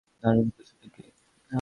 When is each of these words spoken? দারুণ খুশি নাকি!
দারুণ 0.23 0.47
খুশি 0.55 0.73
নাকি! 0.81 1.01